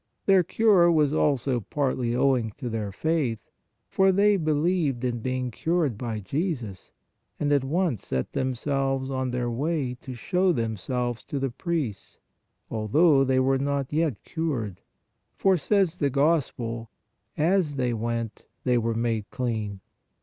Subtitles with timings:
[0.25, 3.51] Their cure was also partly THE TEN LEPERS 93 owing to their faith,
[3.87, 6.91] for they believed in being cured by Jesus
[7.39, 12.17] and at once set themselves on their way to show themselves to the priests,
[12.71, 14.81] although they were not yet cured,
[15.35, 16.89] for, says the Gospel,"
[17.55, 19.81] as they went, they were made clean."